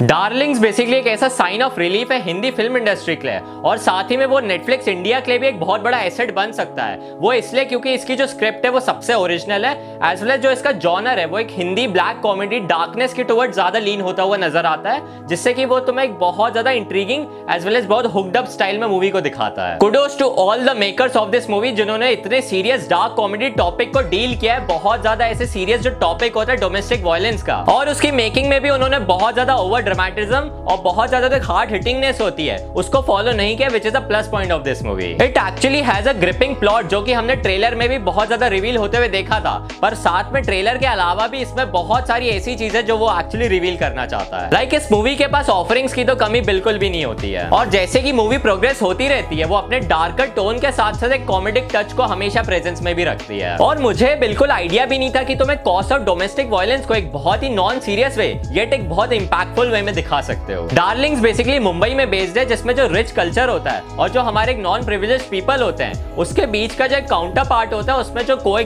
[0.00, 4.10] Darling's basically एक ऐसा sign of relief है, हिंदी फ़िल्म इंडस्ट्री के लिए। और साथ
[4.10, 7.16] ही में वो नेटफ्लिक्स इंडिया के लिए भी एक बहुत बड़ा एसेट बन सकता है।
[7.18, 9.72] वो इसलिए क्योंकि इसकी जो स्क्रिप्ट है, वो सबसे ओरिजिनल है
[10.10, 13.52] एज वेल एज जो इसका जॉनर है, वो एक हिंदी ब्लैक कॉमेडी डार्कनेस के टुवर्ड
[13.52, 17.26] ज़्यादा लीन होता हुआ नज़र आता है, जिससे कि वो तुम्हें एक बहुत ज़्यादा इंट्रीगिंग
[17.50, 20.76] एज वेल एज बहुत हुक्डअप स्टाइल में मूवी को दिखाता है। Kudos to all the
[20.76, 25.00] makers of this movie जिन्होंने इतने सीरियस डार्क कॉमेडी टॉपिक को डील किया है, बहुत
[25.00, 28.70] ज़्यादा ऐसे सीरियस जो टॉपिक होता है डोमेस्टिक वायलेंस का। और उसकी मेकिंग में भी
[28.70, 33.32] उन्होंने बहुत ज़्यादा ओवर ड्रामेटिज्म और बहुत ज़्यादा तक हार्ड हिटिंगनेस होती है। उसको फॉलो
[33.32, 36.54] नहीं किया which is a plus point of this movie it actually has a gripping
[36.56, 39.94] plot जो कि हमने ट्रेलर में भी बहुत ज़्यादा रिवील होते हुए देखा था। पर
[39.96, 43.76] साथ में ट्रेलर के अलावा भी इसमें बहुत सारी ऐसी चीज़ें जो वो एक्चुअली रिवील
[43.78, 46.90] करना चाहता है। लाइक like इस मूवी के पास ऑफरिंग्स की तो कमी बिल्कुल भी
[46.90, 50.58] नहीं होती है। और जैसे कि मूवी प्रोग्रेस होती रहती है, वो अपने डार्कर टोन
[50.58, 54.14] के साथ साथ एक कॉमेडिक टच को हमेशा प्रेजेंस में भी रखती है। और मुझे
[54.20, 57.48] बिल्कुल आइडिया भी नहीं था कि तुम्हें कॉस्ट ऑफ़ डोमेस्टिक वायलेंस को एक बहुत ही
[57.50, 61.94] नॉन सीरियस वे येट एक बहुत इंपैक्टफुल वे में दिखा सकते हो। डार्लिंग बेसिकली मुंबई
[61.94, 65.62] में बेस्ड है, जिसमें जो रिच कल्चर होता है और जो हमारे नॉन प्रिविलेज पीपल
[65.62, 68.58] होते हैं, उसके बीच का जो काउंटर पार्ट होता है, उसमें जो को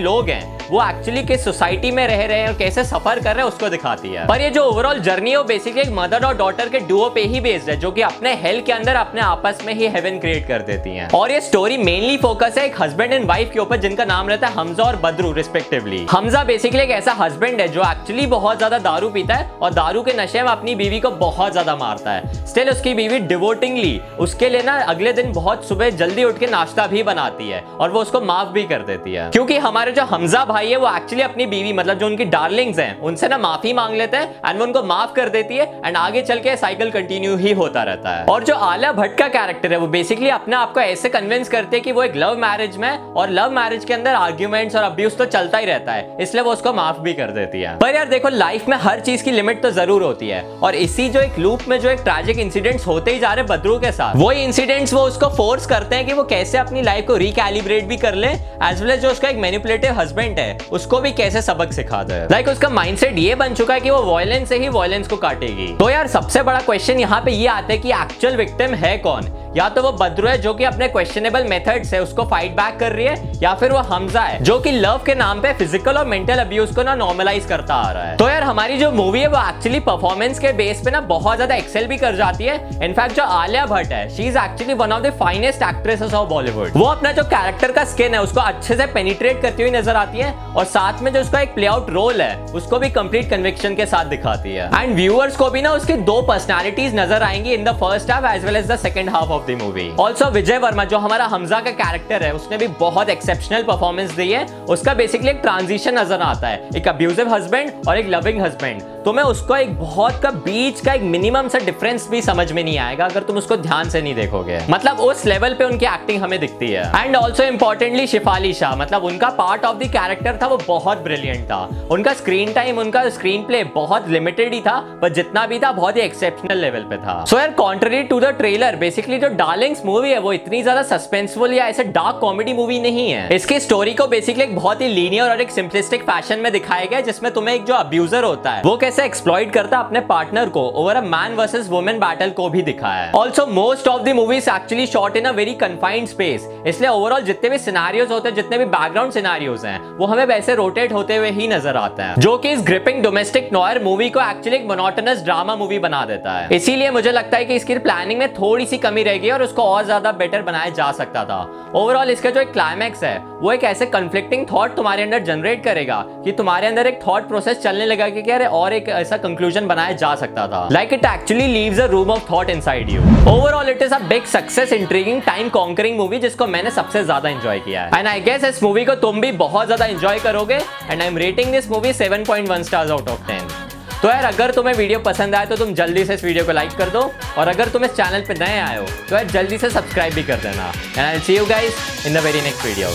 [0.00, 3.44] लोग हैं वो एक्चुअली किस सोसाइटी में रह रहे हैं और कैसे सफ़र कर रहे
[3.44, 6.68] हैं, उसको दिखाती है। पर ये जो ओवरऑल जर्नी है बेसिकली एक मदर और डॉटर
[6.68, 9.72] के डुओ पे ही बेस्ड है, जो कि अपने हेल्थ के अंदर, अपने आपस में
[9.74, 13.26] ही हेवन क्रिएट कर देती हैं। और ये स्टोरी मेनली फोकस है एक हस्बैंड एंड
[13.26, 17.12] वाइफ के ऊपर, जिनका नाम रहता है हमजा और बद्रू रिस्पेक्टिवली हमजा बेसिकली एक ऐसा
[17.14, 20.74] हस्बैंड है, जो एक्चुअली बहुत ज़्यादा दारू पीता है, और दारू के नशे में अपनी
[20.74, 25.32] बीवी को बहुत ज़्यादा मारता है। स्टिल उसकी बीवी डिवोटिंगली उसके लिए ना अगले दिन
[25.32, 28.82] बहुत सुबह जल्दी उठ के नाश्ता भी बनाती है, और वो उसको माफ़ भी कर
[28.84, 32.24] देती है। क्योंकि हमारे जो हमजा भाई है, वो एक्चुअली अपनी बीवी मतलब जो उनकी
[32.26, 35.66] डार्लिंग्स हैं, उनसे ना माफ़ी मांग लेते हैं एंड वो उनको माफ़ कर देती है
[35.84, 39.28] एंड आगे चल के साइकिल कंटिन्यू ही होता रहता है। और जो आलिया भट्ट का
[39.30, 42.36] कैरेक्टर है, वो बेसिकली अपने आप को ऐसे कन्विंस करते हैं कि वो एक लव
[42.38, 46.16] मैरिज में और लव मैरिज के अंदर आर्ग्यूमेंट्स और अब्यूज तो चलता ही रहता है,
[46.20, 49.24] इसलिए वो उसको माफ़ भी कर देती है। पर यार देखो लाइफ में हर चीज़
[49.24, 52.38] की लिमिट तो ज़रूर होती है और इसी जो एक लूप में जो एक ट्रैजिक
[52.38, 56.06] इंसिडेंट्स होते ही जा रहे बद्रू के साथ, वही इंसिडेंट्स वो उसको फोर्स करते हैं
[56.06, 59.28] कि वो कैसे अपनी लाइफ को रिकैलिब्रेट भी कर ले एज वेल एज जो उसका
[59.28, 62.14] एक मैनिपुलेटिव हस्बैंड है। उसको भी कैसे सबक सिखा दे?
[62.14, 65.16] लाइक like, उसका माइंडसेट ये बन चुका है कि वो वॉयलेंस से ही वॉयलेंस को
[65.16, 68.98] काटेगी। तो यार, सबसे बड़ा क्वेश्चन यहाँ पे ये आता है कि एक्चुअल विक्टिम है
[68.98, 69.47] कौन?
[69.58, 72.92] या तो वो बद्रू है जो कि अपने क्वेश्चनेबल मेथड से उसको फाइट बैक कर
[72.92, 76.06] रही है, या फिर वो हमजा है, जो कि लव के नाम पे फ़िज़िकल और
[76.06, 79.28] मेंटल अब्यूज को ना नॉर्मलाइज करता आ रहा है। तो यार, हमारी जो मूवी है,
[79.28, 83.16] वो एक्चुअली परफॉर्मेंस के बेस पे ना बहुत ज़्यादा एक्सेल भी कर जाती है। इनफैक्ट
[83.16, 86.84] जो आलिया भट्ट है she is actually one of the finest actresses of Bollywood वो
[86.86, 90.32] अपना जो कैरेक्टर का स्किन है, उसको अच्छे से पेनिट्रेट करती हुई नज़र आती है,
[90.56, 93.86] और साथ में जो उसका एक प्ले आउट रोल है, उसको भी कंप्लीट कन्विक्शन के
[93.86, 97.76] साथ दिखाती है। एंड व्यूअर्स को भी ना उसकी दो पर्सनैलिटीज नज़र आएँगी in the
[97.80, 100.98] first half as well as the second half of the movie also Vijay Varma जो
[100.98, 105.40] हमारा हमजा का कैरेक्टर है, उसने भी बहुत एक्सेप्शनल परफॉर्मेंस दी है। उसका बेसिकली एक
[105.42, 110.20] ट्रांजिशन नज़र आता है। एक अब्यूजिव हस्बैंड और एक लविंग हस्बैंड तुम्हें उसको एक बहुत
[110.22, 113.56] का बीच का एक मिनिमम सा डिफरेंस भी समझ में नहीं आएगा, अगर तुम उसको
[113.58, 117.44] ध्यान से नहीं देखोगे। मतलब उस लेवल पे उनकी एक्टिंग हमें दिखती है। And also
[117.44, 122.12] importantly Shefali Shah मतलब उनका पार्ट ऑफ़ द कैरेक्टर था, वो बहुत ब्रिलियंट था। उनका
[122.14, 126.02] स्क्रीन टाइम उनका स्क्रीन प्ले बहुत लिमिटेड ही था, पर जितना भी था, बहुत ही
[126.02, 130.18] एक्सेप्शनल लेवल पे था। सो यार contrary to the trailer basically जो डार्लिंग्स मूवी है,
[130.18, 134.44] वो इतनी ज़्यादा सस्पेंसफुल या ऐसे डार्क कॉमेडी मूवी नहीं है। इसकी स्टोरी को बेसिकली
[134.44, 137.74] एक बहुत ही लीनियर और एक सिंपलिस्टिक फ़ैशन में दिखाया गया जिसमें तुम्हें एक जो
[137.74, 141.68] अब्यूजर होता है, वो कैसे एक्सप्लॉइट करता है अपने पार्टनर को over a man versus
[141.68, 145.32] women battle को भी दिखाया है। Also most of the movies actually shot in a
[145.32, 149.78] very confined space इसलिए ओवरऑल जितने भी सिनारियोज होते हैं, जितने भी बैकग्राउंड सिनारियोज हैं,
[149.98, 153.48] वो हमें वैसे रोटेट होते हुए ही नज़र आता है, जो कि इस ग्रिपिंग डोमेस्टिक
[153.52, 157.44] नॉयर मूवी को एक्चुअली एक मोनोटोनस ड्रामा मूवी बना देता है। इसीलिए मुझे लगता है
[157.44, 160.90] कि इसकी प्लानिंग में थोड़ी सी कमी रहेगी। और उसको और ज़्यादा बेटर बनाया जा
[160.92, 161.40] सकता था।
[161.74, 166.02] ओवरऑल इसका जो एक क्लाइमैक्स है, वो एक ऐसे कंफ्लिक्टिंग थॉट तुम्हारे अंदर जनरेट करेगा
[166.24, 169.92] कि तुम्हारे अंदर एक थॉट प्रोसेस चलने लगा कि यार और एक ऐसा कंक्लूजन बनाया
[169.94, 173.82] जा सकता था। Like it actually leaves a room of thought inside you overall it
[173.82, 177.98] is a big success intriguing time conquering movie जिसको मैंने सबसे ज़्यादा एंजॉय किया है।
[177.98, 181.18] एंड आई गेस इस मूवी को तुम भी बहुत ज़्यादा एंजॉय करोगे and I am
[181.18, 183.57] rating this movie 7.1 stars out of 10
[184.02, 186.76] तो यार, अगर तुम्हें वीडियो पसंद आए तो तुम जल्दी से इस वीडियो को लाइक
[186.78, 187.00] कर दो,
[187.38, 190.22] और अगर तुम इस चैनल पर नए आए हो तो यार जल्दी से सब्सक्राइब भी
[190.22, 192.88] कर देना। And I see you guys in the very next video